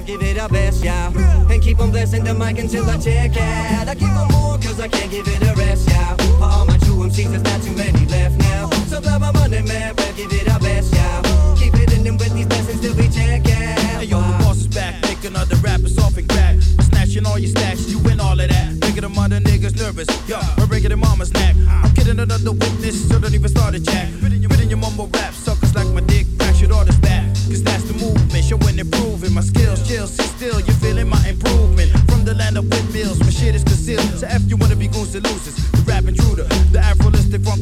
give 0.00 0.22
it 0.22 0.38
our 0.38 0.48
best, 0.48 0.84
yeah. 0.84 1.12
And 1.50 1.62
keep 1.62 1.78
on 1.80 1.90
blessing 1.90 2.24
the 2.24 2.34
mic 2.34 2.58
until 2.58 2.88
I 2.88 2.98
check 2.98 3.36
out. 3.36 3.73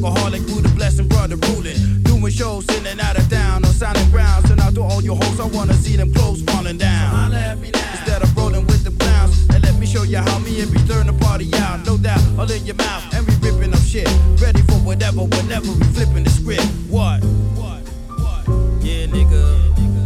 Funkaholic, 0.03 0.45
Buddha 0.47 0.67
blessing 0.75 1.07
brother 1.07 1.37
ruling. 1.47 2.03
Doing 2.03 2.29
shows 2.31 2.67
in 2.75 2.85
and 2.87 2.99
out 2.99 3.17
of 3.17 3.29
town 3.29 3.63
on 3.63 3.71
silent 3.71 4.11
grounds. 4.11 4.49
And 4.51 4.59
out 4.59 4.75
to 4.75 4.81
all 4.81 5.01
your 5.01 5.15
hoes, 5.15 5.39
I 5.39 5.45
wanna 5.45 5.73
see 5.73 5.95
them 5.95 6.13
clothes 6.13 6.41
falling 6.41 6.77
down. 6.77 7.31
Instead 7.63 8.21
of 8.21 8.35
rolling 8.35 8.65
with 8.67 8.83
the 8.83 8.91
clowns, 8.91 9.47
and 9.53 9.63
let 9.63 9.79
me 9.79 9.85
show 9.85 10.03
you 10.03 10.17
how 10.17 10.39
me 10.39 10.59
and 10.59 10.69
B 10.73 10.77
turn 10.87 11.07
the 11.07 11.13
party 11.13 11.49
out. 11.55 11.85
No 11.85 11.95
doubt, 11.97 12.19
all 12.37 12.51
in 12.51 12.65
your 12.65 12.75
mouth, 12.75 13.03
and 13.13 13.25
we 13.25 13.33
ripping 13.49 13.73
up 13.73 13.79
shit. 13.79 14.09
Ready 14.41 14.61
for 14.63 14.75
whatever, 14.83 15.21
whenever 15.23 15.71
we 15.71 15.85
flipping 15.95 16.25
the 16.25 16.29
script. 16.31 16.65
What? 16.89 17.23
What? 17.55 17.79
What? 18.19 18.83
Yeah, 18.83 19.05
nigga. 19.07 19.43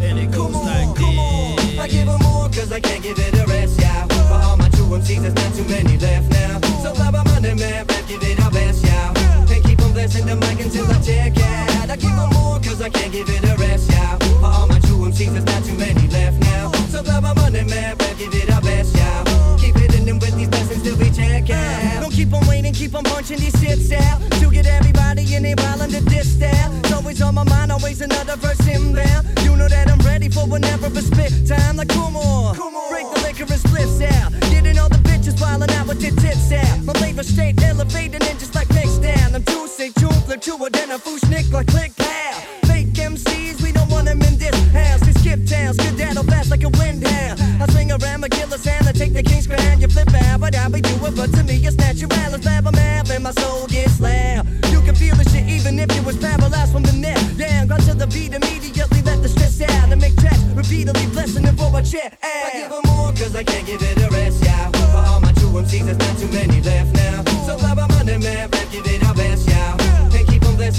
And 0.04 0.20
it 0.20 0.30
goes 0.32 0.52
Come 0.54 0.56
on, 0.58 0.66
like 0.68 0.96
come 0.96 1.18
on. 1.18 1.56
this. 1.56 1.80
I 1.80 1.88
give 1.88 2.08
'em 2.08 2.22
more 2.22 2.50
cause 2.50 2.72
I 2.72 2.80
can't 2.80 3.02
give 3.02 3.18
it 3.18 3.34
a 3.34 3.46
rest, 3.48 3.80
yeah. 3.80 4.06
For 4.06 4.36
all 4.46 4.58
my 4.58 4.70
true 4.70 4.94
MCs, 4.94 5.22
there's 5.24 5.34
not 5.34 5.56
too 5.56 5.64
many 5.66 5.98
left 5.98 6.30
now. 6.30 6.62
So 6.84 6.94
grab 6.94 7.14
my 7.14 7.24
money, 7.24 7.56
man, 7.56 7.86
give 8.08 8.22
it 8.22 8.40
our 8.40 8.46
best, 8.46 8.46
yeah. 8.46 8.46
And 8.46 8.47
keep 10.18 10.26
the 10.26 10.36
mic 10.36 10.60
until 10.60 10.86
I 10.88 11.00
check 11.02 11.38
out. 11.38 11.90
I 11.90 11.96
give 11.96 12.10
'em 12.10 12.30
more 12.34 12.60
cause 12.60 12.82
I 12.82 12.90
can't 12.90 13.12
give 13.12 13.30
it 13.30 13.44
a 13.44 13.56
rest, 13.58 13.90
yeah. 13.92 14.18
For 14.42 14.48
all 14.48 14.68
my 14.68 14.80
true 14.80 15.06
MCs, 15.06 15.32
there's 15.34 15.46
not 15.46 15.64
too 15.64 15.78
many 15.78 16.08
left 16.08 16.40
now. 16.42 16.72
So 16.92 17.04
grab 17.04 17.24
my 17.24 17.34
money, 17.34 17.64
man, 17.64 17.96
rap, 18.00 18.18
give 18.18 18.34
it 18.34 18.50
our 18.52 18.62
best, 18.62 18.96
yeah. 18.96 19.58
Keep 19.58 19.76
it 19.78 19.94
in 19.96 20.06
them 20.06 20.20
with 20.20 20.36
these 20.36 20.50
blessings 20.50 20.84
till 20.84 20.98
we 20.98 21.10
check 21.12 21.50
out. 21.50 22.02
Don't 22.02 22.14
keep 22.14 22.34
on 22.34 22.46
waiting, 22.48 22.74
keep 22.74 22.96
on 22.96 23.04
punching 23.04 23.40
these 23.40 23.56
shits 23.62 23.92
out. 23.92 24.18
To 24.40 24.50
get 24.50 24.66
everybody 24.66 25.24
in 25.36 25.44
there 25.44 25.56
while 25.58 25.88
to 25.88 26.02
this 26.02 26.28
style. 26.36 26.72
It's 26.84 26.94
always 26.94 27.22
on 27.22 27.36
my 27.36 27.44
mind, 27.44 27.72
always 27.72 28.02
another 28.02 28.36
verse 28.38 28.66
inbound. 28.68 29.24
You 29.44 29.56
know 29.56 29.68
that 29.68 29.90
I'm 29.92 30.00
ready 30.00 30.30
for 30.30 30.46
whenever 30.48 30.88
a 30.88 31.02
spit 31.02 31.34
time. 31.48 31.78
Like, 31.78 31.90
come 31.90 32.16
on, 32.18 32.56
come 32.56 32.76
on. 32.76 32.90
break 32.92 33.08
the 33.14 33.20
liquor 33.22 33.48
and 33.54 33.62
spliffs 33.68 34.02
out. 34.16 34.30
Getting 34.50 34.78
all 34.80 34.90
the 34.90 35.02
bitches 35.10 35.36
wildin' 35.42 35.72
out 35.78 35.88
with 35.88 36.02
their 36.02 36.16
tits 36.24 36.52
out. 36.52 36.84
My 36.84 36.94
labor 37.02 37.24
state 37.24 37.62
elevating 37.62 38.24
and 38.30 38.40
just 38.40 38.57
too 40.36 40.58
to 40.58 40.66
it, 40.66 40.74
then 40.74 40.92
a 40.92 41.00
foosh 41.00 41.24
nick 41.30 41.50
like 41.54 41.68
click 41.68 41.96
pow. 41.96 42.32
Fake 42.68 42.92
MCs, 42.94 43.62
we 43.62 43.72
don't 43.72 43.90
want 43.90 44.06
them 44.06 44.22
in 44.22 44.38
this 44.38 44.56
house. 44.74 45.00
They 45.00 45.14
skip 45.14 45.40
town, 45.48 45.74
skedaddle 45.74 46.24
fast 46.24 46.52
like 46.52 46.64
a 46.64 46.70
wind 46.70 47.06
hound. 47.08 47.40
I 47.62 47.66
swing 47.72 47.92
around 47.92 48.20
my 48.22 48.28
killer's 48.28 48.66
hand, 48.66 48.88
I 48.88 48.92
take 48.92 49.14
the 49.14 49.24
king's 49.24 49.48
crown. 49.48 49.80
You 49.80 49.88
flip 49.88 50.14
out, 50.14 50.42
but 50.42 50.56
I'll 50.56 50.70
be 50.70 50.82
doing, 50.82 51.16
but 51.16 51.32
to 51.34 51.44
me 51.44 51.56
it's 51.64 51.78
natural. 51.78 52.12
It's 52.34 52.44
bad, 52.44 52.68
I'm 52.68 52.76
and 53.10 53.24
my 53.24 53.32
soul 53.32 53.68
gets 53.68 54.02
loud. 54.02 54.46
You 54.70 54.82
can 54.82 54.96
feel 54.96 55.16
the 55.16 55.24
shit 55.30 55.48
even 55.48 55.80
if 55.80 55.96
you 55.96 56.04
was 56.04 56.18
paralyzed 56.18 56.74
from 56.74 56.84
the 56.84 56.94
neck 56.94 57.20
down. 57.38 57.70
Run 57.70 57.80
to 57.88 57.94
the 57.94 58.08
beat 58.08 58.34
immediately, 58.34 59.02
let 59.04 59.22
the 59.22 59.30
stress 59.30 59.62
out. 59.62 59.92
And 59.92 60.02
make 60.02 60.18
tracks 60.18 60.44
repeatedly 60.54 61.08
blessing 61.08 61.46
it 61.46 61.56
for 61.56 61.72
a 61.72 61.82
check. 61.82 62.20
I 62.22 62.52
give 62.52 62.72
'em 62.72 62.84
more 62.92 63.14
cause 63.14 63.34
I 63.34 63.44
can't 63.44 63.66
give 63.66 63.82
it 63.82 63.98
a 64.04 64.10
rest, 64.10 64.44
yeah. 64.44 64.72
For 64.72 64.98
all 65.08 65.22
my 65.22 65.32
true 65.40 65.58
MCs, 65.58 65.86
there's 65.86 65.98
not 65.98 66.18
too 66.20 66.28
many 66.28 66.60
left 66.62 66.92
now. 66.96 67.24
So 67.46 67.58
grab 67.58 67.78
my 67.78 67.88
money, 67.88 68.18
man, 68.18 68.50
give 68.72 68.86
it. 68.86 69.07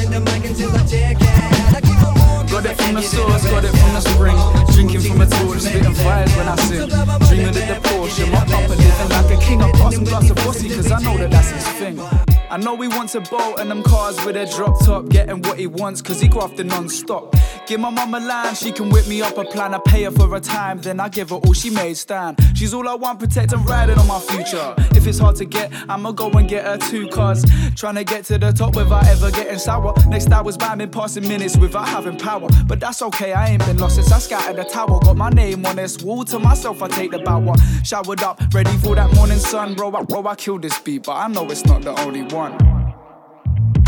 And 0.00 0.10
keep 0.10 0.14
on 0.14 0.24
blessing 0.24 0.24
the 0.24 0.30
mic 0.30 0.44
until 0.44 0.70
I 0.70 0.86
check 0.86 1.16
out. 1.22 1.76
I 1.76 1.80
give 1.80 1.90
'em 1.90 2.14
more 2.14 2.42
'cause 2.42 2.50
Got 2.52 2.66
it 2.66 2.76
from 2.76 2.94
the 2.94 3.00
give 3.00 3.10
it 3.10 3.14
a 3.14 3.16
source, 3.16 3.44
got 3.46 3.64
it 3.64 3.76
from 3.76 3.92
the 3.94 4.00
spring. 4.00 4.36
For 4.36 4.42
all 4.42 4.52
my 4.52 4.64
true 4.64 4.74
Drinking 4.74 5.00
from 5.00 5.20
a 5.20 5.26
torch, 5.26 5.60
spitting 5.60 5.94
fires 5.94 6.36
when 6.36 6.48
I 6.48 6.56
sing. 6.56 6.80
So 6.80 6.86
grab 6.86 7.06
my 7.06 7.18
money, 7.18 7.26
Dreaming 7.26 7.48
of 7.48 7.54
the 7.54 7.88
Porsche, 7.88 8.30
my 8.30 8.44
papa 8.44 8.74
living 8.74 9.08
like 9.10 9.30
a 9.30 9.36
king. 9.36 9.62
I 9.62 9.70
pass 9.72 9.94
him 9.94 10.04
glass 10.04 10.30
of 10.30 10.36
pussy, 10.36 10.68
cause 10.68 10.92
I 10.92 10.98
know 11.02 11.18
that 11.18 11.30
that's 11.30 11.50
his 11.50 11.64
thing. 11.78 12.27
I 12.50 12.56
know 12.56 12.76
he 12.76 12.88
wants 12.88 13.14
a 13.14 13.20
boat 13.20 13.60
and 13.60 13.70
them 13.70 13.82
cars 13.82 14.24
with 14.24 14.36
a 14.36 14.46
drop 14.46 14.78
top, 14.84 15.08
getting 15.08 15.42
what 15.42 15.58
he 15.58 15.66
wants, 15.66 16.00
cause 16.00 16.20
he 16.20 16.28
grafting 16.28 16.68
non-stop. 16.68 17.34
Give 17.66 17.78
my 17.78 17.90
mum 17.90 18.14
a 18.14 18.20
line, 18.20 18.54
she 18.54 18.72
can 18.72 18.88
whip 18.88 19.06
me 19.06 19.20
up 19.20 19.36
a 19.36 19.44
plan. 19.44 19.74
I 19.74 19.80
pay 19.84 20.04
her 20.04 20.10
for 20.10 20.28
her 20.28 20.40
time, 20.40 20.80
then 20.80 20.98
I 21.00 21.08
give 21.08 21.30
her 21.30 21.36
all 21.36 21.52
she 21.52 21.68
made 21.68 21.98
stand. 21.98 22.38
She's 22.54 22.72
all 22.72 22.88
I 22.88 22.94
want, 22.94 23.20
protect 23.20 23.52
and 23.52 23.68
riding 23.68 23.98
on 23.98 24.06
my 24.06 24.18
future. 24.20 24.74
If 24.96 25.06
it's 25.06 25.18
hard 25.18 25.36
to 25.36 25.44
get, 25.44 25.72
I'ma 25.88 26.12
go 26.12 26.30
and 26.30 26.48
get 26.48 26.64
her 26.64 26.78
two 26.78 27.08
cars. 27.08 27.44
Trying 27.76 27.96
to 27.96 28.04
get 28.04 28.24
to 28.26 28.38
the 28.38 28.52
top 28.52 28.76
without 28.76 29.06
ever 29.06 29.30
getting 29.30 29.58
sour. 29.58 29.94
Next 30.08 30.32
I 30.32 30.40
was 30.40 30.56
been 30.56 30.90
passing 30.90 31.28
minutes 31.28 31.56
without 31.56 31.88
having 31.88 32.16
power. 32.16 32.48
But 32.66 32.80
that's 32.80 33.02
okay, 33.02 33.32
I 33.32 33.48
ain't 33.48 33.64
been 33.66 33.78
lost 33.78 33.96
since 33.96 34.10
I 34.10 34.18
scattered 34.18 34.56
the 34.56 34.64
tower. 34.64 35.00
Got 35.00 35.16
my 35.16 35.30
name 35.30 35.66
on 35.66 35.76
this 35.76 35.98
wall 36.02 36.24
to 36.26 36.38
myself, 36.38 36.82
I 36.82 36.88
take 36.88 37.10
the 37.10 37.18
bower. 37.18 37.54
Showered 37.84 38.22
up, 38.22 38.40
ready 38.54 38.76
for 38.78 38.94
that 38.94 39.12
morning 39.14 39.38
sun. 39.38 39.74
Bro, 39.74 39.94
I, 39.94 40.02
bro, 40.02 40.26
I 40.26 40.34
killed 40.34 40.62
this 40.62 40.78
beat, 40.80 41.04
but 41.04 41.16
I 41.16 41.28
know 41.28 41.44
it's 41.50 41.64
not 41.66 41.82
the 41.82 41.98
only 42.00 42.22
one. 42.38 42.56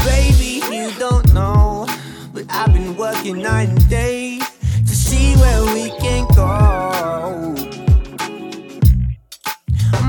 Baby, 0.05 0.53
you 0.75 0.91
don't 0.99 1.33
know, 1.33 1.87
but 2.35 2.45
I've 2.51 2.73
been 2.73 2.97
working 2.97 3.37
night 3.41 3.69
and 3.69 3.89
day 3.89 4.41
to 4.89 4.95
see 5.07 5.37
where 5.43 5.63
we 5.75 5.85
can 6.05 6.23
go. 6.35 6.51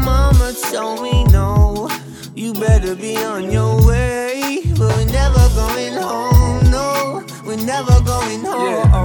Mama 0.09 0.47
told 0.72 1.03
me 1.03 1.24
no, 1.25 1.88
you 2.34 2.53
better 2.53 2.96
be 2.96 3.16
on 3.18 3.51
your 3.51 3.75
way, 3.85 4.11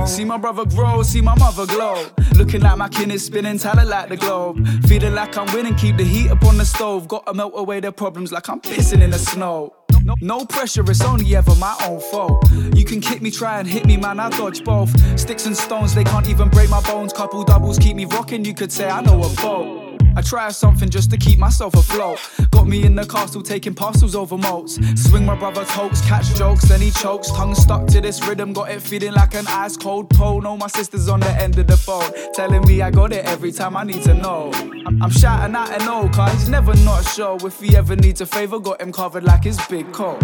see 0.07 0.25
my 0.25 0.37
brother 0.37 0.65
grow, 0.65 1.03
see 1.03 1.21
my 1.21 1.37
mother 1.39 1.67
glow. 1.67 2.07
Looking 2.37 2.61
like 2.61 2.77
my 2.79 2.89
kin 2.89 3.11
is 3.11 3.25
spinning, 3.25 3.59
talent 3.59 3.89
like 3.89 4.09
the 4.09 4.17
globe. 4.17 4.67
Feeling 4.87 5.15
like 5.15 5.37
I'm 5.37 5.53
winning, 5.55 5.75
keep 5.75 5.97
the 5.97 6.05
heat 6.05 6.31
up 6.31 6.45
on 6.45 6.59
the 6.59 6.65
stove. 6.65 7.09
Gotta 7.09 7.35
melt 7.35 7.53
away 7.57 7.81
the 7.81 7.93
problems 7.93 8.33
like 8.33 8.49
I'm 8.49 8.61
pissing 8.61 9.03
in 9.03 9.11
the 9.11 9.19
snow. 9.19 9.75
No, 10.21 10.45
pressure, 10.45 10.89
it's 10.89 11.03
only 11.03 11.35
ever 11.35 11.55
my 11.57 11.77
own 11.85 12.01
fault. 12.01 12.49
You 12.75 12.85
can 12.85 13.01
kick 13.01 13.21
me, 13.23 13.31
try 13.31 13.59
and 13.59 13.67
hit 13.67 13.87
me, 13.87 13.97
man, 13.97 14.21
I 14.21 14.31
dodge 14.31 14.63
both. 14.63 14.91
Sticks 15.19 15.47
and 15.47 15.57
stones, 15.57 15.95
they 15.95 16.05
can't 16.05 16.29
even 16.29 16.49
break 16.49 16.71
my 16.71 16.81
bones. 16.83 17.13
Couple 17.13 17.43
doubles 17.43 17.79
keep 17.79 17.97
me 17.97 18.05
rocking, 18.05 18.45
you 18.45 18.55
could 18.55 18.71
say 18.71 18.89
I 18.89 19.01
know 19.01 19.23
a 19.23 19.29
boat. 19.35 19.76
I 20.17 20.23
try 20.23 20.51
something 20.51 20.89
just 20.89 21.11
to 21.11 21.19
keep 21.19 21.39
myself 21.39 21.75
afloat. 21.75 22.19
Got 22.51 22.67
me 22.67 22.85
in 22.85 22.95
the 22.95 23.05
castle 23.05 23.43
taking 23.43 23.75
parcels 23.75 24.15
over 24.15 24.39
moats. 24.39 24.79
Swing 24.95 25.27
my 25.27 25.35
brother's 25.35 25.69
hoax, 25.69 26.01
catch 26.01 26.35
jokes, 26.35 26.63
then 26.65 26.81
he 26.81 26.91
chokes. 26.91 27.31
Tongue 27.31 27.55
stuck 27.55 27.87
to 27.89 28.01
this 28.01 28.27
rhythm, 28.27 28.55
got 28.55 28.71
it 28.71 28.81
feeling 28.81 29.13
like 29.13 29.35
an 29.35 29.47
ice 29.47 29.77
cold 29.77 30.09
pole. 30.09 30.41
No, 30.41 30.57
my 30.57 30.69
sister's 30.69 31.11
on 31.11 31.21
the 31.21 31.31
end 31.33 31.59
of 31.59 31.67
the 31.67 31.77
phone, 31.77 32.11
telling 32.33 32.67
me 32.67 32.81
I 32.81 32.91
got 32.91 33.13
it 33.13 33.27
every 33.27 33.53
time 33.53 33.77
I 33.77 33.85
need 33.85 34.03
to 34.05 34.15
know. 34.15 34.51
I'm, 34.87 35.03
I'm 35.03 35.11
shouting 35.11 35.55
out 35.55 35.71
and 35.71 35.85
no, 35.85 36.09
cause 36.09 36.33
he's 36.33 36.49
never 36.49 36.75
not 36.77 37.05
sure. 37.05 37.37
If 37.47 37.61
he 37.61 37.77
ever 37.77 37.95
needs 37.95 38.23
a 38.23 38.27
favor, 38.27 38.59
got 38.59 38.81
him 38.81 38.93
covered 38.93 39.25
like 39.25 39.45
his 39.45 39.61
big 39.67 39.93
coat. 39.93 40.21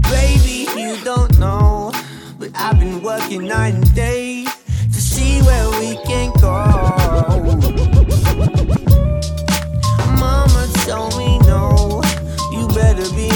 Baby, 0.00 0.66
you 0.80 0.96
don't 1.04 1.38
know, 1.38 1.92
but 2.38 2.50
I've 2.54 2.80
been 2.80 3.02
working 3.02 3.46
night 3.46 3.74
and 3.74 3.94
day 3.94 4.44
to 4.44 5.00
see 5.00 5.42
where 5.42 5.70
we 5.78 5.96
can 6.06 6.32
go. 6.40 8.01
Told 10.86 11.16
me 11.16 11.38
no, 11.46 12.02
you 12.52 12.66
better 12.68 13.08
be 13.14 13.30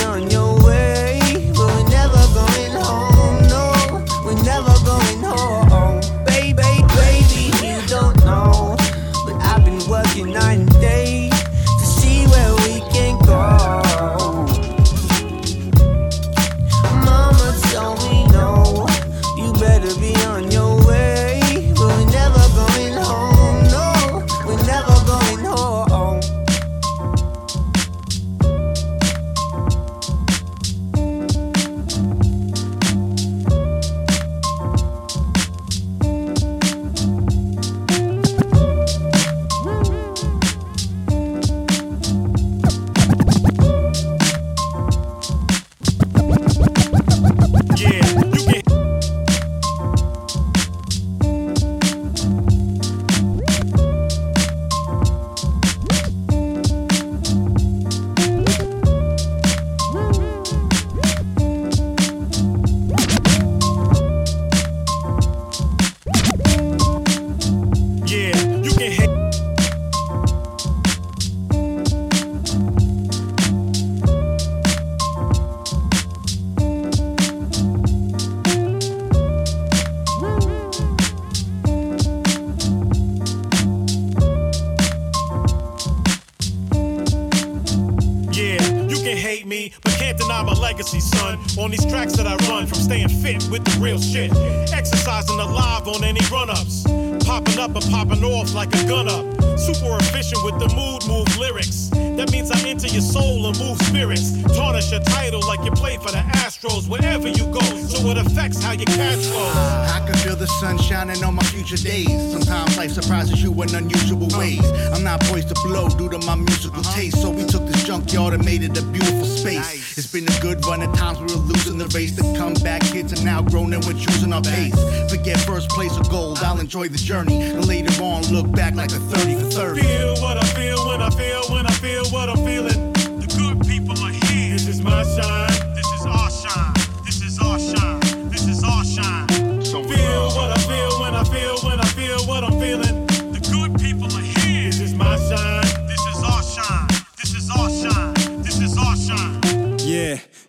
That 102.77 102.83
means 102.83 102.93
I 102.93 102.97
your 102.97 103.23
soul 103.23 103.47
and 103.47 103.59
move 103.59 103.79
spirits. 103.83 104.33
Tarnish 104.55 104.91
your 104.91 105.01
title 105.01 105.41
like 105.47 105.65
you 105.65 105.71
played 105.73 106.03
for 106.03 106.11
the 106.11 106.19
Astros 106.45 106.89
wherever 106.89 107.29
you 107.29 107.45
go. 107.47 107.61
So 107.61 108.07
it 108.11 108.19
affects 108.19 108.63
how 108.63 108.73
your 108.73 108.85
cash 108.85 109.25
flows. 109.25 109.57
I 109.57 110.05
can 110.05 110.15
feel 110.17 110.37
the 110.37 110.47
sun 110.47 110.79
shining 110.79 111.23
on 111.25 111.37
my 111.37 111.43
future 111.45 111.77
days. 111.77 112.09
Sometimes 112.33 112.77
life 112.77 112.93
surprises 112.93 113.43
you 113.43 113.51
in 113.63 113.75
unusual 113.75 114.29
ways. 114.39 114.65
I'm 114.93 115.03
not 115.03 115.21
poised 115.23 115.49
to 115.49 115.55
blow 115.65 115.89
due 115.89 116.11
to 116.11 116.19
my 116.27 116.35
musical 116.35 116.81
uh-huh. 116.81 116.95
taste. 116.95 117.23
So 117.23 117.31
we 117.31 117.45
took 117.45 117.65
this 117.67 117.83
junkyard 117.85 118.35
and 118.35 118.45
made 118.45 118.63
it 118.63 118.77
a 118.77 118.83
beautiful 118.83 119.25
space. 119.25 119.97
It's 119.97 120.13
been 120.13 120.29
a 120.29 120.41
good 120.41 120.65
run 120.67 120.83
at 120.83 120.95
times 120.95 121.19
we 121.19 121.27
were 121.27 121.47
losing 121.47 121.79
the 121.79 121.87
race. 121.97 122.15
The 122.15 122.23
comeback 122.37 122.83
kids 122.83 123.19
are 123.19 123.25
now 123.25 123.41
grown 123.41 123.73
and 123.73 123.85
we're 123.87 123.95
choosing 123.99 124.33
our 124.35 124.43
pace. 124.43 124.77
Forget 125.11 125.39
first 125.41 125.71
place 125.71 125.97
or 125.97 126.05
gold, 126.11 126.39
I'll 126.41 126.61
enjoy 126.61 126.89
the 126.89 126.99
journey. 126.99 127.41
And 127.43 127.67
later 127.67 128.03
on, 128.03 128.23
look 128.25 128.51
back 128.53 128.75
like 128.75 128.93
a 128.93 129.01
30 129.01 129.35
for 129.37 129.51
30. 129.51 129.81
Feel 129.81 130.15
what 130.21 130.37
I 130.37 130.45
feel 130.45 130.87
when 130.89 131.01
I 131.01 131.11
feel 131.11 131.43
when 131.49 131.67
I 131.67 131.73
feel 131.73 132.05
what 132.11 132.29
I'm 132.29 132.37
feeling. 132.45 132.66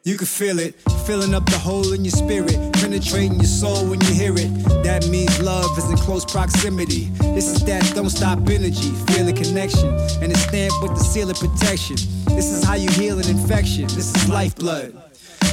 You 0.08 0.18
can 0.18 0.26
feel 0.26 0.58
it, 0.58 0.74
filling 1.06 1.34
up 1.34 1.46
the 1.48 1.58
hole 1.58 1.92
in 1.92 2.06
your 2.06 2.14
spirit, 2.14 2.56
penetrating 2.76 3.36
your 3.36 3.44
soul 3.44 3.86
when 3.90 4.00
you 4.00 4.14
hear 4.14 4.34
it. 4.38 4.48
That 4.82 5.06
means 5.10 5.38
love 5.42 5.78
is 5.78 5.90
in 5.92 5.98
close 5.98 6.24
proximity. 6.24 7.10
This 7.36 7.48
is 7.48 7.66
that 7.66 7.84
don't 7.94 8.10
stop 8.10 8.40
energy, 8.48 8.92
feel 9.12 9.26
the 9.26 9.34
connection, 9.34 9.90
and 10.24 10.32
it's 10.32 10.40
stamped 10.44 10.82
with 10.82 10.92
the 10.92 11.04
seal 11.04 11.30
of 11.30 11.38
protection. 11.38 11.98
This 12.28 12.46
is 12.46 12.64
how 12.64 12.76
you 12.76 12.90
heal 12.92 13.20
an 13.20 13.28
infection. 13.28 13.84
This 13.84 14.16
is 14.16 14.30
lifeblood. 14.30 14.96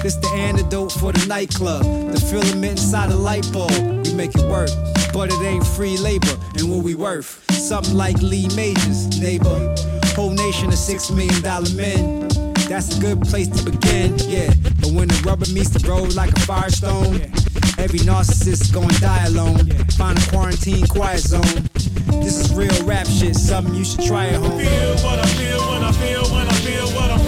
This 0.04 0.14
the 0.16 0.28
antidote 0.36 0.92
for 0.92 1.10
the 1.10 1.26
nightclub. 1.26 1.82
The 2.12 2.20
filament 2.20 2.78
inside 2.78 3.10
a 3.10 3.16
light 3.16 3.50
bulb. 3.52 3.72
We 4.06 4.14
make 4.14 4.36
it 4.36 4.48
work, 4.48 4.70
but 5.12 5.32
it 5.32 5.42
ain't 5.42 5.66
free 5.66 5.98
labor. 5.98 6.36
And 6.54 6.70
what 6.70 6.84
we 6.84 6.94
worth? 6.94 7.42
Something 7.50 7.94
like 7.94 8.22
Lee 8.22 8.46
Majors, 8.54 9.20
neighbor. 9.20 9.74
Whole 10.14 10.30
nation 10.30 10.68
of 10.68 10.78
six 10.78 11.10
million 11.10 11.42
dollar 11.42 11.70
men. 11.74 12.33
That's 12.68 12.96
a 12.96 13.00
good 13.00 13.20
place 13.22 13.48
to 13.48 13.70
begin, 13.70 14.16
yeah. 14.20 14.52
But 14.80 14.92
when 14.92 15.08
the 15.08 15.22
rubber 15.24 15.46
meets 15.52 15.70
the 15.70 15.86
road 15.88 16.14
like 16.14 16.32
a 16.36 16.40
firestone, 16.40 17.20
every 17.78 18.00
narcissist 18.00 18.72
gonna 18.72 18.98
die 19.00 19.26
alone. 19.26 19.68
Find 19.98 20.18
a 20.18 20.30
quarantine 20.30 20.86
quiet 20.86 21.20
zone. 21.20 21.68
This 22.22 22.40
is 22.40 22.54
real 22.54 22.84
rap 22.84 23.06
shit, 23.06 23.36
something 23.36 23.74
you 23.74 23.84
should 23.84 24.02
try 24.02 24.28
at 24.28 24.40
home. 24.40 24.58
Feel 24.58 24.94
what 25.04 25.18
I 25.18 25.26
feel 25.26 25.60
I 25.84 25.92
feel 25.92 26.24
I 26.24 26.54
feel 26.54 26.86
what 26.88 27.10
feeling. 27.10 27.23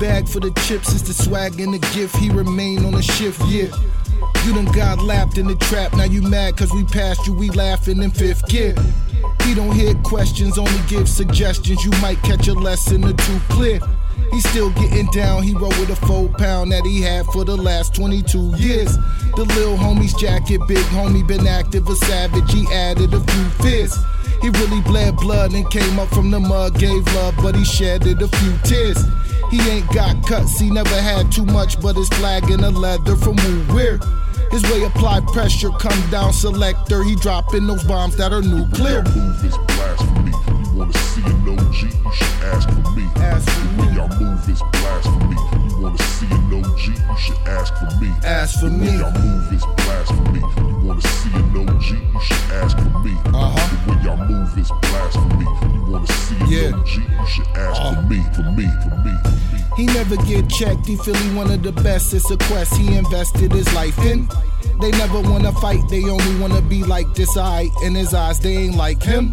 Bag 0.00 0.26
for 0.26 0.40
the 0.40 0.50
chips, 0.62 0.92
it's 0.92 1.02
the 1.02 1.12
swag 1.12 1.60
and 1.60 1.74
the 1.74 1.78
gift. 1.94 2.16
He 2.16 2.30
remain 2.30 2.84
on 2.86 2.92
the 2.92 3.02
shift, 3.02 3.40
yeah. 3.46 3.68
You 4.44 4.54
done 4.54 4.64
got 4.72 5.02
lapped 5.02 5.36
in 5.36 5.46
the 5.46 5.54
trap, 5.56 5.92
now 5.92 6.04
you 6.04 6.22
mad 6.22 6.56
cause 6.56 6.72
we 6.72 6.84
passed 6.84 7.26
you, 7.26 7.34
we 7.34 7.50
laughing 7.50 8.02
in 8.02 8.10
fifth 8.10 8.48
gear. 8.48 8.74
He 9.44 9.54
don't 9.54 9.72
hear 9.72 9.94
questions, 10.02 10.58
only 10.58 10.80
give 10.88 11.08
suggestions. 11.08 11.84
You 11.84 11.90
might 12.00 12.20
catch 12.22 12.48
a 12.48 12.54
lesson 12.54 13.04
or 13.04 13.12
two 13.12 13.38
clear. 13.50 13.78
He 14.32 14.40
still 14.40 14.70
getting 14.70 15.06
down, 15.06 15.42
he 15.42 15.52
roll 15.52 15.68
with 15.70 15.90
a 15.90 15.96
four 16.06 16.28
pound 16.30 16.72
that 16.72 16.86
he 16.86 17.02
had 17.02 17.26
for 17.26 17.44
the 17.44 17.56
last 17.56 17.94
22 17.94 18.56
years. 18.56 18.96
The 19.36 19.44
lil 19.56 19.76
homie's 19.76 20.14
jacket, 20.14 20.60
big 20.66 20.84
homie 20.86 21.26
been 21.26 21.46
active, 21.46 21.86
a 21.88 21.96
savage, 21.96 22.50
he 22.52 22.66
added 22.72 23.12
a 23.12 23.20
few 23.20 23.44
fears. 23.62 23.94
He 24.40 24.48
really 24.48 24.80
bled 24.80 25.16
blood 25.16 25.52
and 25.52 25.68
came 25.70 25.98
up 25.98 26.08
from 26.08 26.30
the 26.30 26.40
mud, 26.40 26.78
gave 26.78 27.04
love, 27.14 27.34
but 27.42 27.54
he 27.54 27.64
shedded 27.64 28.22
a 28.22 28.28
few 28.28 28.56
tears. 28.64 29.04
He 29.50 29.60
ain't 29.68 29.88
got 29.92 30.24
cuts, 30.26 30.58
he 30.58 30.70
never 30.70 30.94
had 30.94 31.32
too 31.32 31.44
much, 31.44 31.80
but 31.80 31.96
his 31.96 32.08
flag 32.10 32.50
in 32.50 32.60
the 32.60 32.70
leather 32.70 33.16
from 33.16 33.36
Woo 33.36 33.74
Weird. 33.74 34.02
His 34.50 34.62
way 34.64 34.84
apply 34.84 35.20
pressure, 35.32 35.70
come 35.70 36.10
down 36.10 36.32
selector. 36.32 37.02
He 37.04 37.14
dropping 37.16 37.66
those 37.66 37.84
bombs 37.84 38.16
that 38.16 38.32
are 38.32 38.42
nuclear. 38.42 39.04
Move 40.80 40.88
is 40.88 41.02
blasphemy. 41.02 41.10
You 41.10 41.12
wanna 41.12 41.12
see 41.12 41.22
an 41.24 41.48
OG? 41.48 41.82
You 41.92 42.12
should 42.12 42.40
ask 42.42 42.68
for 42.68 42.90
me. 42.96 43.04
Ask 43.16 43.48
for 43.50 43.60
The 43.60 43.82
way 43.82 43.94
y'all 43.94 44.08
move 44.18 44.48
is 44.48 44.62
blasphemy. 44.72 45.36
You 45.68 45.82
wanna 45.82 45.98
see 45.98 46.26
an 46.26 46.52
OG? 46.52 46.84
You 46.88 47.16
should 47.18 47.38
ask 47.46 47.74
for 47.76 47.90
me. 48.00 48.08
Ask 48.24 48.60
for 48.60 48.68
The 48.68 48.78
way 48.78 48.90
me. 48.90 48.98
y'all 48.98 49.12
move 49.20 49.52
is 49.52 49.64
blasphemy. 49.76 50.40
You 50.40 50.86
wanna 50.86 51.02
see 51.02 51.30
an 51.34 51.56
OG? 51.56 51.88
You 52.14 52.20
should 52.20 52.50
ask 52.52 52.76
for 52.78 52.98
me. 53.00 53.12
Uh-huh. 53.26 53.68
The 53.70 53.92
way 53.92 54.02
y'all 54.04 54.26
move 54.26 54.58
is 54.58 54.70
blasphemy. 54.80 55.44
You 55.44 55.92
wanna 55.92 56.06
see 56.06 56.36
an 56.36 56.48
Yeah. 56.48 56.76
OG? 56.78 57.02
You 57.20 57.26
should 57.26 57.46
ask 57.56 57.80
Uh. 57.80 57.94
for 57.94 58.02
me. 58.02 58.24
For 58.34 58.42
me. 58.42 58.66
For 58.82 58.96
me. 59.04 59.12
For 59.24 59.54
me. 59.54 59.64
He 59.76 59.86
never 59.86 60.16
get 60.16 60.48
checked, 60.48 60.86
he 60.86 60.96
feel 60.96 61.14
he 61.14 61.30
one 61.34 61.50
of 61.50 61.62
the 61.62 61.72
best. 61.72 62.12
It's 62.14 62.30
a 62.30 62.36
quest 62.36 62.74
he 62.76 62.96
invested 62.96 63.52
his 63.52 63.70
life 63.74 63.98
in. 64.04 64.28
They 64.80 64.90
never 64.92 65.20
wanna 65.20 65.52
fight, 65.52 65.86
they 65.90 66.04
only 66.04 66.34
wanna 66.40 66.62
be 66.62 66.84
like 66.84 67.14
this. 67.14 67.36
I 67.36 67.68
in 67.82 67.94
his 67.94 68.14
eyes, 68.14 68.40
they 68.40 68.56
ain't 68.56 68.76
like 68.76 69.02
him. 69.02 69.32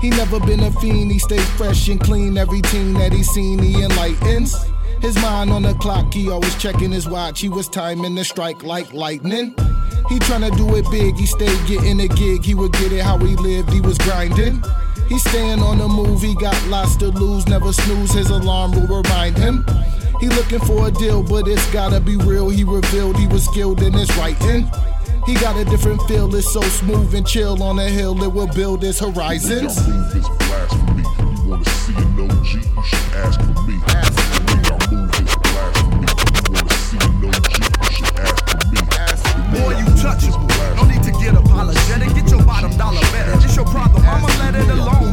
He 0.00 0.10
never 0.10 0.40
been 0.40 0.60
a 0.60 0.70
fiend, 0.72 1.10
he 1.10 1.18
stay 1.18 1.38
fresh 1.38 1.88
and 1.88 2.00
clean. 2.00 2.36
Every 2.36 2.62
team 2.62 2.94
that 2.94 3.12
he 3.12 3.22
seen, 3.22 3.58
he 3.58 3.82
enlightens. 3.82 4.54
His 5.00 5.16
mind 5.16 5.50
on 5.50 5.62
the 5.62 5.74
clock, 5.74 6.12
he 6.12 6.30
always 6.30 6.54
checking 6.56 6.90
his 6.90 7.08
watch. 7.08 7.40
He 7.40 7.48
was 7.48 7.68
timing 7.68 8.14
the 8.14 8.24
strike 8.24 8.62
like 8.62 8.92
lightning. 8.92 9.54
He 10.08 10.18
tryna 10.18 10.56
do 10.56 10.76
it 10.76 10.90
big, 10.90 11.16
he 11.16 11.26
stayed 11.26 11.66
getting 11.66 12.00
a 12.00 12.08
gig. 12.08 12.44
He 12.44 12.54
would 12.54 12.72
get 12.72 12.92
it 12.92 13.02
how 13.02 13.18
he 13.18 13.36
lived, 13.36 13.72
he 13.72 13.80
was 13.80 13.98
grinding. 13.98 14.62
He 15.08 15.18
staying 15.18 15.60
on 15.60 15.78
the 15.78 15.88
move, 15.88 16.22
he 16.22 16.34
got 16.34 16.56
lots 16.68 16.96
to 16.96 17.08
lose, 17.08 17.46
never 17.46 17.72
snooze, 17.72 18.12
his 18.12 18.30
alarm 18.30 18.72
will 18.72 19.02
remind 19.02 19.36
him. 19.36 19.64
He 20.20 20.28
looking 20.28 20.60
for 20.60 20.88
a 20.88 20.90
deal, 20.90 21.22
but 21.22 21.48
it's 21.48 21.70
gotta 21.70 22.00
be 22.00 22.16
real. 22.16 22.48
He 22.48 22.64
revealed 22.64 23.18
he 23.18 23.26
was 23.26 23.44
skilled 23.44 23.82
in 23.82 23.92
his 23.92 24.14
writing. 24.16 24.70
He 25.26 25.34
got 25.34 25.56
a 25.56 25.64
different 25.64 26.02
feel, 26.02 26.34
it's 26.34 26.52
so 26.52 26.60
smooth 26.60 27.14
and 27.14 27.26
chill 27.26 27.62
on 27.62 27.78
a 27.78 27.88
hill, 27.88 28.22
it 28.22 28.32
will 28.32 28.46
build 28.46 28.82
his 28.82 28.98
horizons. 29.00 29.88
Move 29.88 30.16
is 30.16 30.28
blasphemy. 30.38 31.02
You 31.02 31.48
wanna 31.48 31.64
see 31.64 31.94
an 31.96 32.20
OG? 32.20 32.44
You 32.54 32.82
should 32.84 33.14
ask 33.14 33.40
for 33.40 33.62
me. 33.64 33.80
Ask 33.88 34.12
for 34.20 34.42
me. 34.44 34.54
Move 34.92 35.14
is 35.20 35.34
blasphemy. 35.36 36.08
You 36.44 36.52
wanna 36.52 36.74
see 36.76 36.98
an 37.00 37.24
OG? 37.24 37.48
You 37.56 37.90
should 37.90 38.18
ask 38.20 38.44
for 38.50 38.60
me. 38.68 38.78
Ask 39.00 39.22
for 39.32 39.38
me. 39.38 39.60
Boy, 39.60 39.72
you 39.78 39.86
touchable. 39.96 40.76
No 40.76 40.82
need 40.84 41.02
to 41.02 41.12
get 41.12 41.34
apologetic. 41.34 42.14
Get 42.14 42.30
your 42.30 42.42
bottom 42.44 42.76
dollar 42.76 43.00
better. 43.12 43.32
It's 43.44 43.56
your 43.56 43.64
problem. 43.64 44.04
I'ma 44.04 44.28
let 44.44 44.54
it 44.54 44.68
alone. 44.68 45.03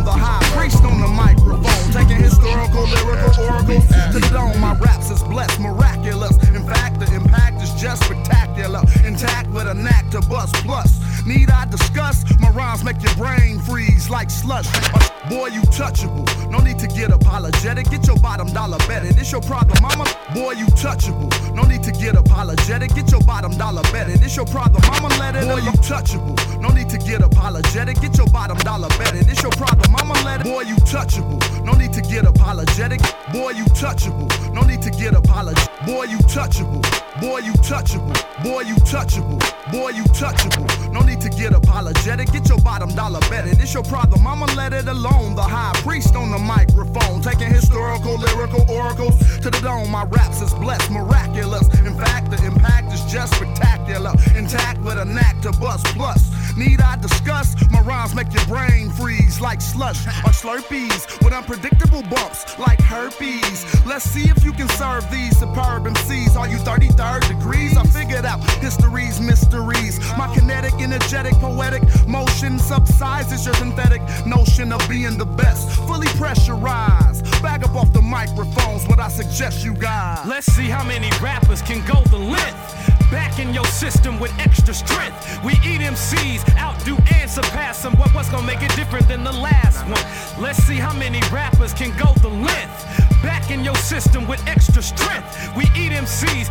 Serve 64.91 65.10
these 65.12 65.38
superb 65.38 65.86
MCs. 65.86 66.36
Are 66.36 66.48
you 66.48 66.57
33rd 66.57 67.27
degrees? 67.27 67.77
I 67.77 67.83
figured 67.83 68.25
out 68.25 68.43
history's 68.60 69.19
mysteries. 69.21 70.00
My 70.17 70.33
kinetic, 70.36 70.74
energetic, 70.81 71.33
poetic 71.36 71.83
motion 72.07 72.60
subsides 72.60 73.45
your 73.45 73.53
synthetic 73.55 74.01
notion 74.25 74.71
of 74.74 74.81
being 74.89 75.17
the 75.17 75.25
best. 75.25 75.69
Fully 75.88 76.07
pressurized. 76.19 77.24
Back 77.41 77.63
up 77.63 77.75
off 77.75 77.93
the 77.93 78.01
microphones, 78.01 78.88
what 78.88 79.00
I 79.00 79.07
suggest 79.07 79.63
you 79.63 79.74
guys. 79.74 80.27
Let's 80.27 80.51
see 80.51 80.67
how 80.67 80.83
many 80.83 81.10
rappers 81.21 81.62
can 81.62 81.86
go 81.86 82.01
the 82.10 82.17
length. 82.17 82.91
Back 83.12 83.39
in 83.39 83.53
your 83.53 83.65
system 83.65 84.19
with 84.19 84.31
extra 84.39 84.74
strength. 84.74 85.43
We 85.43 85.53
eat 85.69 85.81
MCs, 85.81 86.57
outdo 86.57 86.98
and 87.13 87.29
surpass 87.29 87.83
them. 87.83 87.93
What, 87.98 88.13
what's 88.13 88.29
gonna 88.29 88.48
make 88.48 88.62
it 88.62 88.74
different 88.75 89.07
than 89.07 89.24
the 89.24 89.33
last 89.33 89.83
one? 89.83 90.41
Let's 90.41 90.63
see 90.63 90.77
how 90.77 90.93
many 90.93 91.19
rappers 91.31 91.74
can 91.74 91.95
go 91.98 92.13
the 92.21 92.29
length. 92.29 92.90
Back 93.21 93.51
in 93.51 93.63
your 93.63 93.75
system 93.75 94.27
with 94.27 94.41
extra 94.47 94.81
strength. 94.81 95.55
We 95.55 95.65
eat 95.75 95.91
MCs, 95.91 96.49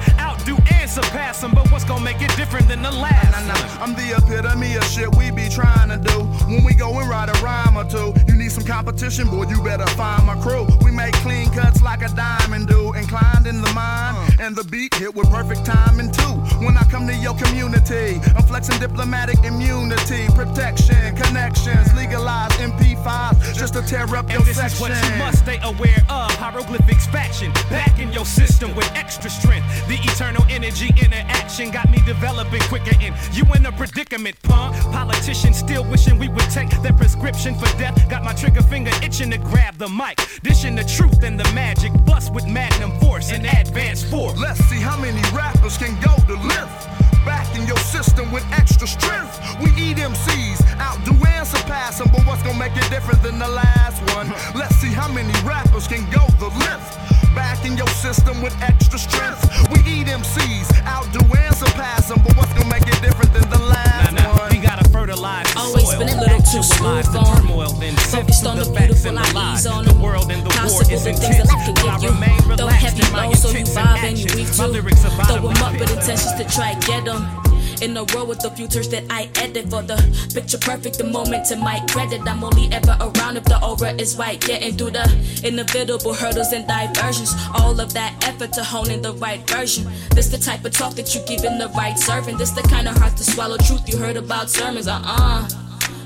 outdo 0.50 0.62
and 0.74 0.90
surpass 0.90 1.40
them. 1.40 1.52
But 1.52 1.70
what's 1.70 1.84
gonna 1.84 2.04
make 2.04 2.20
it 2.20 2.34
different 2.36 2.68
than 2.68 2.82
the 2.82 2.90
last 2.90 3.46
Nah, 3.46 3.54
nah, 3.54 3.82
I'm 3.84 3.94
the 3.94 4.16
epitome 4.16 4.74
of 4.76 4.84
shit 4.84 5.14
we 5.16 5.30
be 5.30 5.48
trying 5.48 5.88
to 5.88 5.96
do. 5.96 6.24
When 6.46 6.64
we 6.64 6.74
go 6.74 6.98
and 6.98 7.08
write 7.08 7.28
a 7.28 7.42
rhyme 7.42 7.76
or 7.76 7.84
two, 7.84 8.12
you 8.26 8.34
need 8.34 8.52
some 8.52 8.64
competition, 8.64 9.28
boy, 9.28 9.46
you 9.48 9.62
better 9.62 9.86
find 9.90 10.26
my 10.26 10.36
crew. 10.40 10.66
We 10.82 10.90
make 10.90 11.14
clean 11.14 11.50
cuts 11.50 11.82
like 11.82 12.02
a 12.02 12.08
diamond 12.08 12.68
do, 12.68 12.92
inclined 12.94 13.46
in 13.46 13.62
the 13.62 13.72
mind, 13.72 14.16
uh. 14.16 14.44
and 14.44 14.56
the 14.56 14.64
beat 14.64 14.94
hit 14.94 15.14
with 15.14 15.30
perfect 15.30 15.64
timing 15.64 16.10
too. 16.12 16.34
When 16.64 16.76
I 16.76 16.82
come 16.84 17.06
to 17.06 17.14
your 17.14 17.34
community, 17.34 18.20
I'm 18.36 18.42
flexing 18.42 18.78
diplomatic 18.78 19.38
immunity, 19.44 20.26
protection, 20.34 21.16
connections, 21.16 21.92
legalized 21.94 22.54
MP5s 22.54 23.54
just 23.56 23.74
to 23.74 23.82
tear 23.82 24.04
up 24.16 24.28
your 24.28 24.38
And 24.38 24.46
this 24.46 24.56
section. 24.56 24.76
is 24.76 24.80
what 24.80 25.10
you 25.12 25.18
must 25.18 25.38
stay 25.38 25.58
aware 25.62 26.02
of. 26.08 26.30
Hieroglyphics 26.36 27.06
faction. 27.06 27.52
Back 27.70 27.98
in 27.98 28.12
your 28.12 28.24
system 28.26 28.74
with 28.74 28.90
extra 28.94 29.30
strength. 29.30 29.66
The 29.88 29.94
eternal 29.94 30.39
energy 30.48 30.88
interaction 31.00 31.70
got 31.70 31.90
me 31.90 31.98
developing 32.06 32.60
quicker. 32.62 32.96
And 33.00 33.14
you 33.32 33.44
in 33.54 33.66
a 33.66 33.72
predicament, 33.72 34.36
punk. 34.42 34.76
Politicians 34.92 35.58
still 35.58 35.84
wishing 35.84 36.18
we 36.18 36.28
would 36.28 36.50
take 36.50 36.70
their 36.82 36.92
prescription 36.92 37.54
for 37.54 37.66
death. 37.78 38.08
Got 38.08 38.24
my 38.24 38.32
trigger 38.32 38.62
finger 38.62 38.92
itching 39.02 39.30
to 39.30 39.38
grab 39.38 39.76
the 39.78 39.88
mic. 39.88 40.18
Dishing 40.42 40.76
the 40.76 40.84
truth 40.84 41.22
and 41.22 41.38
the 41.38 41.50
magic. 41.52 41.92
Bust 42.04 42.32
with 42.32 42.46
magnum 42.46 42.98
force 43.00 43.32
and 43.32 43.44
advance 43.46 44.02
force. 44.02 44.38
Let's 44.38 44.60
see 44.70 44.80
how 44.80 44.96
many 45.00 45.20
rappers 45.34 45.76
can 45.76 45.94
go 46.00 46.14
the 46.26 46.36
lift. 46.36 46.88
Back 47.24 47.54
in 47.54 47.66
your 47.66 47.78
system 47.78 48.32
with 48.32 48.44
extra 48.52 48.86
strength. 48.86 49.38
We 49.60 49.68
eat 49.76 49.98
MCs, 49.98 50.64
outdo 50.80 51.12
and 51.26 51.46
surpass 51.46 51.98
them. 51.98 52.08
But 52.12 52.26
what's 52.26 52.42
gonna 52.42 52.58
make 52.58 52.76
it 52.76 52.88
different 52.90 53.22
than 53.22 53.38
the 53.38 53.48
last 53.48 54.00
one? 54.14 54.32
Let's 54.54 54.76
see 54.76 54.88
how 54.88 55.08
many 55.12 55.32
rappers 55.46 55.86
can 55.86 56.08
go 56.10 56.26
the 56.38 56.48
length. 56.64 57.19
Back 57.34 57.64
in 57.64 57.76
your 57.76 57.86
system 57.88 58.42
with 58.42 58.54
extra 58.62 58.98
strength. 58.98 59.42
We 59.70 59.78
eat 59.88 60.06
MCs, 60.08 60.68
outdo 60.86 61.20
and 61.36 61.54
surpass 61.54 62.08
them. 62.08 62.20
But 62.26 62.36
what's 62.36 62.52
gonna 62.54 62.68
make 62.68 62.82
it 62.86 63.00
different 63.02 63.32
than 63.32 63.48
the 63.50 63.58
last 63.58 64.12
Nah, 64.12 64.22
nah, 64.22 64.38
one? 64.38 64.50
we 64.50 64.58
gotta 64.58 64.88
fertilize 64.90 65.46
the 65.54 65.60
Always 65.60 65.84
soil. 65.90 65.98
been 66.00 66.08
a 66.08 66.20
little 66.20 66.38
too 66.42 66.58
Actualize 66.58 67.04
smooth 67.06 67.12
the 67.12 67.18
on. 67.18 67.36
turmoil, 67.42 67.72
then 67.74 67.96
sift 67.98 68.10
Focused 68.10 68.40
through 68.42 68.50
on 68.50 68.56
the 68.58 68.64
facts 68.64 68.78
beautiful, 68.78 69.08
and 69.10 69.18
I 69.20 69.32
lies. 69.32 69.66
on 69.66 69.84
The 69.84 69.94
world 69.94 70.30
and 70.30 70.42
the 70.42 70.48
war 70.50 70.58
Possible 70.80 70.94
is 70.96 71.04
the 71.04 71.12
things 71.12 71.20
intense. 71.24 71.48
that 71.50 71.56
life 71.56 71.64
can 71.66 71.74
But 71.74 71.84
I 71.88 71.94
give 71.94 72.02
you. 72.02 72.10
remain 72.10 72.38
Throw 72.42 72.50
relaxed 72.56 72.84
heavy 72.86 73.06
in 73.06 73.12
my 73.12 73.32
so 73.32 73.48
you 73.50 73.56
intents 73.58 73.76
and 73.76 73.86
vibe 73.88 73.98
and 74.08 74.18
you 74.18 74.24
actions. 74.24 74.34
weak 74.50 74.58
My 74.58 74.66
too. 74.66 74.72
lyrics 74.72 75.04
are 75.04 75.24
Throw 75.24 75.48
them 75.48 75.62
up 75.62 75.72
with 75.78 75.90
intentions 75.90 76.32
to 76.34 76.44
try 76.50 76.74
get 76.86 77.04
them. 77.04 77.49
In 77.82 77.96
a 77.96 78.04
row 78.14 78.24
with 78.24 78.40
the 78.40 78.50
futures 78.50 78.90
that 78.90 79.04
I 79.08 79.30
edit 79.36 79.70
for 79.70 79.80
the 79.80 79.96
picture 80.34 80.58
perfect, 80.58 80.98
the 80.98 81.04
moment 81.04 81.46
to 81.46 81.56
my 81.56 81.80
credit. 81.88 82.20
I'm 82.28 82.44
only 82.44 82.68
ever 82.72 82.94
around 83.00 83.38
if 83.38 83.44
the 83.44 83.58
aura 83.64 83.92
is 83.94 84.16
white. 84.16 84.40
Getting 84.40 84.76
through 84.76 84.90
the 84.90 85.08
inevitable 85.42 86.12
hurdles 86.12 86.52
and 86.52 86.68
diversions. 86.68 87.34
All 87.54 87.80
of 87.80 87.94
that 87.94 88.22
effort 88.28 88.52
to 88.54 88.64
hone 88.64 88.90
in 88.90 89.00
the 89.00 89.14
right 89.14 89.40
version. 89.48 89.90
This 90.10 90.28
the 90.28 90.36
type 90.36 90.64
of 90.66 90.72
talk 90.72 90.94
that 90.96 91.14
you 91.14 91.22
give 91.26 91.44
in 91.44 91.56
the 91.56 91.68
right 91.68 91.98
serving. 91.98 92.36
This 92.36 92.50
the 92.50 92.62
kind 92.62 92.86
of 92.86 92.96
hard 92.98 93.16
to 93.16 93.24
swallow 93.24 93.56
truth 93.56 93.88
you 93.88 93.96
heard 93.96 94.16
about 94.16 94.50
sermons. 94.50 94.86
Uh 94.86 95.00
uh 95.02 95.48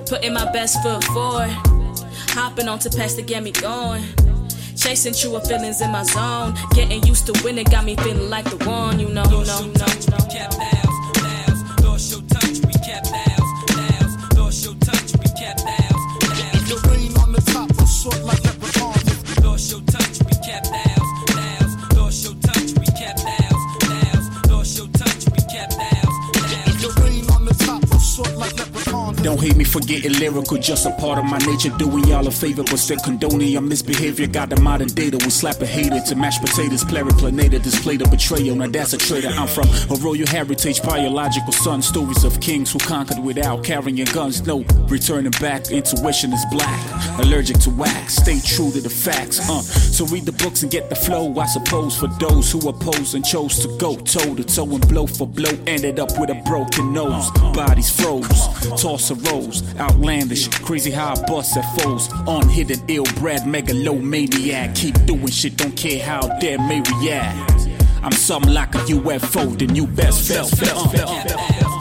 Putting 0.07 0.35
my 0.35 0.51
best 0.53 0.81
foot 0.81 1.03
forward. 1.05 1.51
Hopping 2.31 2.69
on 2.69 2.79
to 2.81 2.91
past 2.91 3.17
to 3.17 3.23
get 3.23 3.43
me 3.43 3.51
going. 3.51 4.05
Chasing 4.77 5.15
truer 5.15 5.41
feelings 5.41 5.81
in 5.81 5.91
my 5.91 6.05
zone. 6.05 6.55
Getting 6.73 7.03
used 7.03 7.27
to 7.27 7.45
winning 7.45 7.65
got 7.65 7.85
me 7.85 7.97
feeling 7.97 8.31
like 8.31 8.45
the 8.45 8.65
one, 8.65 9.01
you 9.01 9.09
know, 9.09 9.25
you 9.25 9.45
know, 9.45 9.61
you 9.61 9.73
know, 9.73 9.87
you 10.31 10.59
know. 10.59 10.74
Don't 29.25 29.41
hate 29.41 29.57
me 29.57 29.65
for 29.65 29.81
getting 29.81 30.13
lyrical, 30.21 30.59
just 30.59 30.85
a 30.85 30.91
part 31.01 31.19
of 31.19 31.25
my 31.25 31.39
nature. 31.39 31.71
Doing 31.79 32.05
y'all 32.09 32.27
a 32.27 32.31
favor, 32.31 32.63
but 32.63 32.77
still 32.77 32.99
condoning 32.99 33.49
your 33.49 33.63
misbehavior. 33.63 34.27
Got 34.27 34.51
the 34.51 34.61
modern 34.61 34.89
data, 34.89 35.17
we 35.17 35.31
slap 35.31 35.63
a 35.63 35.67
hater 35.67 35.99
to 35.99 36.15
mashed 36.15 36.43
potatoes. 36.43 36.85
Pluriplanator, 36.85 37.63
display 37.63 37.97
the 37.97 38.07
betrayal. 38.07 38.55
Now 38.55 38.67
that's 38.67 38.93
a 38.93 38.99
traitor. 38.99 39.29
I'm 39.29 39.49
from 39.49 39.67
a 39.91 39.99
royal 40.03 40.27
heritage, 40.27 40.83
biological 40.83 41.55
son. 41.55 41.81
Stories 41.81 42.23
of 42.23 42.39
kings 42.43 42.71
who 42.71 42.79
conquered 42.81 43.19
without 43.19 43.65
carrying 43.65 44.05
guns. 44.05 44.47
No, 44.47 44.63
returning 44.89 45.33
back, 45.41 45.71
intuition 45.71 46.35
is 46.35 46.45
black. 46.51 47.19
Allergic 47.19 47.59
to 47.61 47.71
wax, 47.71 48.17
stay 48.17 48.41
true 48.41 48.71
to 48.73 48.83
the 48.83 48.91
facts. 48.91 49.41
Uh, 49.49 49.63
so 49.63 50.05
read 50.05 50.27
the 50.27 50.33
books 50.33 50.65
and 50.65 50.71
get 50.71 50.91
the 50.91 50.97
flow. 50.97 51.35
I 51.39 51.47
suppose 51.47 51.97
for 51.97 52.09
those 52.21 52.53
who 52.53 52.69
oppose 52.69 53.15
and 53.15 53.25
chose 53.25 53.59
to 53.61 53.69
go 53.79 53.97
toe 53.97 54.35
to 54.35 54.45
toe 54.45 54.69
and 54.69 54.87
blow 54.87 55.07
for 55.07 55.27
blow, 55.27 55.53
ended 55.67 55.99
up 55.99 56.11
with 56.21 56.29
a 56.29 56.43
broken 56.45 56.93
nose. 56.93 57.31
Bodies 57.55 57.89
froze, 57.89 58.29
toss 58.83 59.14
rose, 59.15 59.63
outlandish, 59.79 60.49
crazy 60.49 60.91
how 60.91 61.15
I 61.15 61.27
bust 61.27 61.57
at 61.57 61.65
foes. 61.81 62.09
Unhidden, 62.27 62.81
ill 62.89 63.05
bred, 63.17 63.47
megalomaniac. 63.47 64.75
Keep 64.75 65.07
doing 65.07 65.31
shit, 65.31 65.57
don't 65.57 65.77
care 65.77 66.05
how 66.05 66.21
dead 66.39 66.61
may 66.61 66.81
react. 66.81 67.69
I'm 68.03 68.13
something 68.13 68.53
like 68.53 68.75
a 68.75 68.79
UFO, 68.79 69.59
the 69.59 69.67
new 69.67 69.87
best 69.87 70.29
felt. 70.29 70.51
felt, 70.51 71.74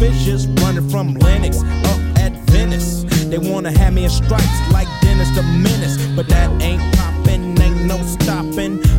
suspicious, 0.00 0.46
running 0.62 0.88
from 0.88 1.14
Lennox 1.14 1.58
up 1.58 2.00
at 2.18 2.32
Venice. 2.50 3.04
They 3.28 3.38
wanna 3.38 3.70
have 3.70 3.92
me 3.92 4.04
in 4.04 4.10
stripes 4.10 4.72
like 4.72 4.88
Dennis 5.02 5.28
the 5.36 5.42
Menace, 5.42 5.98
but 6.16 6.26
that 6.28 6.50
ain't 6.62 6.82
poppin', 6.96 7.60
ain't 7.60 7.84
no 7.84 7.98
stoppin'. 8.04 8.89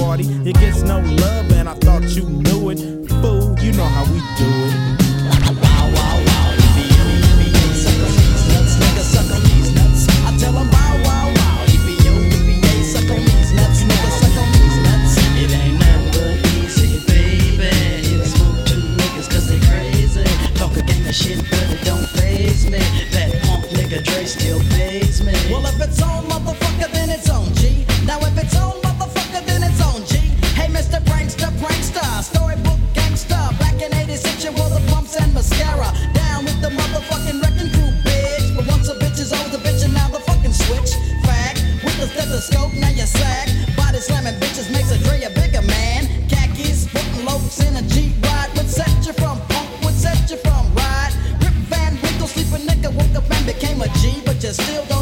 party. 0.00 0.24
It 0.48 0.54
gets 0.58 0.82
no 0.82 0.98
love 1.00 1.39
became 53.52 53.80
a 53.82 53.88
G, 53.98 54.22
but 54.24 54.42
you 54.42 54.52
still 54.52 54.84
don't. 54.86 54.99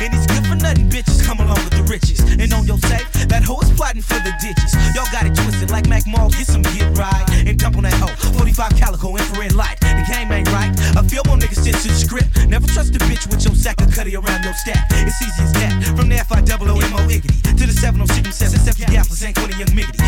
and 0.00 0.14
it's 0.14 0.26
good 0.26 0.44
for 0.46 0.56
nothing, 0.56 0.88
bitches. 0.88 1.24
Come 1.24 1.40
along 1.40 1.60
with 1.64 1.74
the 1.74 1.84
riches, 1.84 2.20
and 2.20 2.52
on 2.52 2.64
your 2.66 2.78
safe, 2.78 3.08
that 3.28 3.42
hoe 3.42 3.60
is 3.60 3.70
plotting 3.72 4.02
for 4.02 4.18
the 4.22 4.32
ditches. 4.40 4.72
Y'all 4.94 5.08
got 5.12 5.26
it 5.26 5.34
twisted 5.34 5.70
like 5.70 5.88
Mac 5.88 6.06
Mall, 6.06 6.30
get 6.30 6.46
some 6.46 6.62
get 6.62 6.88
right, 6.96 7.26
and 7.46 7.58
dump 7.58 7.76
on 7.76 7.84
that 7.84 7.94
hoe. 7.98 8.14
45 8.38 8.76
calico, 8.76 9.16
infrared 9.16 9.54
light, 9.54 9.80
the 9.80 10.06
game 10.06 10.30
ain't 10.32 10.50
right. 10.52 10.70
A 10.96 11.02
few 11.02 11.22
more 11.26 11.36
niggas 11.36 11.60
stick 11.60 11.76
to 11.82 11.88
the 11.88 11.98
script. 11.98 12.30
Never 12.48 12.66
trust 12.66 12.94
a 12.94 12.98
bitch 13.10 13.26
with 13.26 13.44
your 13.44 13.54
sack 13.54 13.80
of 13.80 13.90
cutty 13.92 14.14
around 14.16 14.44
your 14.44 14.54
stack. 14.54 14.86
It's 14.92 15.20
easy 15.20 15.42
as 15.42 15.52
that. 15.58 15.96
From 15.96 16.08
the 16.08 16.16
F 16.16 16.30
I 16.32 16.40
double 16.40 16.70
O 16.70 16.78
M 16.78 16.94
O 16.94 17.02
Iggity 17.10 17.56
to 17.58 17.66
the 17.66 17.72
706 17.72 18.28
from 18.28 18.32
7 18.32 18.60
7 18.60 18.94
Gaffles 18.94 19.24
ain't 19.24 19.36
20 19.36 19.56
young 19.58 19.72
miggity. 19.74 20.07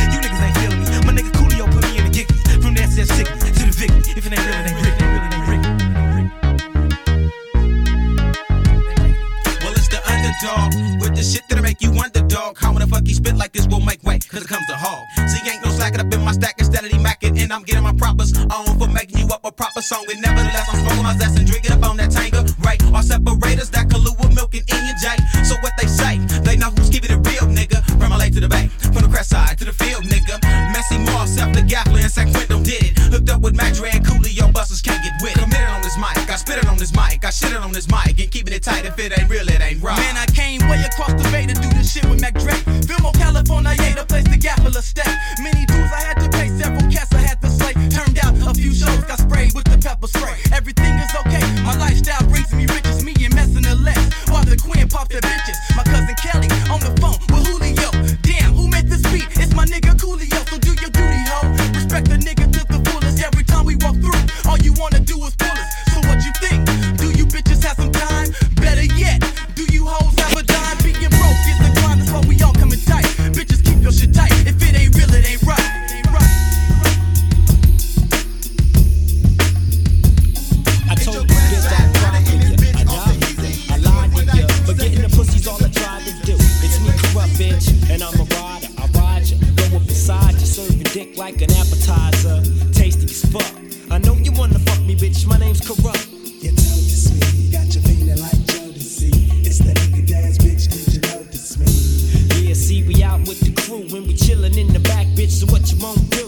the 104.83 104.89
back, 104.89 105.07
bitch, 105.09 105.31
so 105.31 105.47
what 105.47 105.71
you 105.71 105.79
wanna 105.79 106.01
do? 106.11 106.27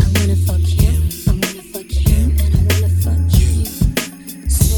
I 0.00 0.06
wanna 0.18 0.36
fuck 0.36 0.60
you. 0.62 0.92
I 1.26 1.32
wanna 1.32 1.62
fuck 1.72 1.90
you, 1.90 2.32
and 2.42 2.54
I 2.54 2.60
wanna 2.74 2.90
fuck 3.02 3.22
you. 3.38 3.64
So 4.48 4.76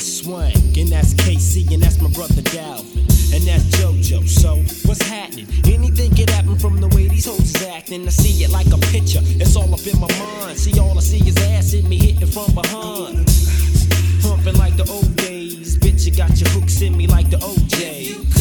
Swank, 0.00 0.76
and 0.76 0.88
that's 0.88 1.14
K-Ci, 1.14 1.66
and 1.72 1.82
that's 1.82 2.00
my 2.00 2.10
brother 2.10 2.42
Dalvin, 2.42 3.06
and 3.34 3.44
that's 3.44 3.64
JoJo. 3.76 4.28
So 4.28 4.56
what's 4.88 5.02
happening? 5.02 5.46
Anything 5.66 6.14
can 6.14 6.28
happen 6.28 6.58
from 6.58 6.80
the 6.80 6.88
way 6.88 7.08
these 7.08 7.26
hoes 7.26 7.54
is 7.54 7.62
acting. 7.66 8.06
I 8.06 8.10
see 8.10 8.44
it 8.44 8.50
like 8.50 8.66
a 8.66 8.78
picture. 8.92 9.20
It's 9.22 9.56
all 9.56 9.72
up 9.72 9.86
in 9.86 9.98
my 10.00 10.08
mind. 10.18 10.58
See, 10.58 10.78
all 10.78 10.96
I 10.96 11.00
see 11.00 11.26
is 11.26 11.36
ass 11.36 11.74
in 11.74 11.88
me 11.88 11.98
hitting 11.98 12.28
from 12.28 12.54
behind, 12.54 13.26
pumping 14.22 14.56
like 14.58 14.76
the 14.76 14.86
old 14.90 15.16
days. 15.16 15.76
Bitch, 15.78 16.06
you 16.06 16.12
got 16.12 16.38
your 16.40 16.50
hooks 16.50 16.80
in 16.82 16.96
me 16.96 17.06
like 17.06 17.30
the 17.30 17.38
OJ. 17.38 18.35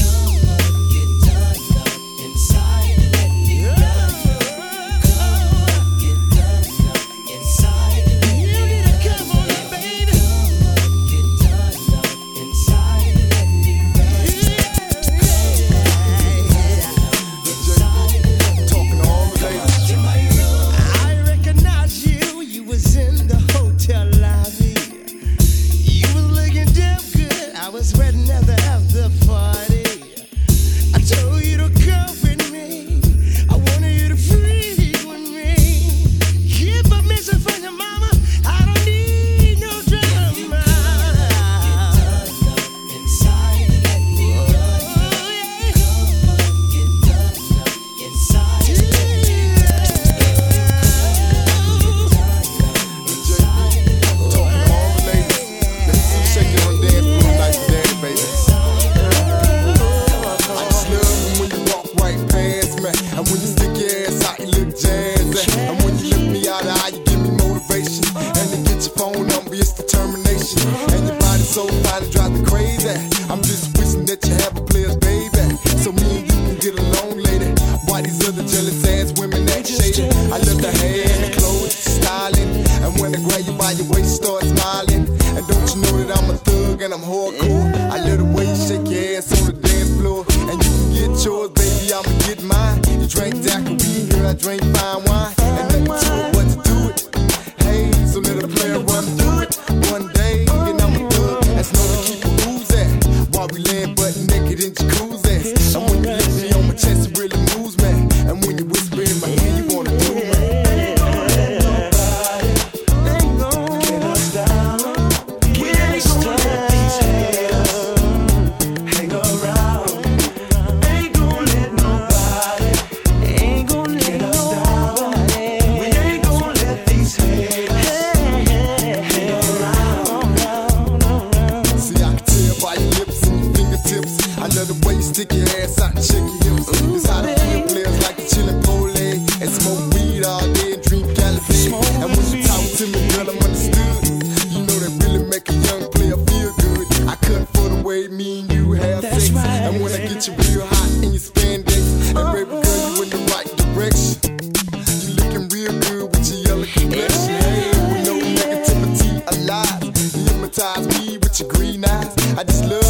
hypnotize 160.56 161.08
me 161.08 161.18
with 161.18 161.40
your 161.40 161.50
green 161.50 161.84
eyes. 161.86 162.38
I 162.38 162.44
just 162.44 162.66
love 162.66 162.85